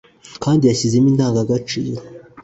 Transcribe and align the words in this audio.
kandi 0.43 0.63
yanshizemo 0.65 1.07
indangagaciro 1.11 2.01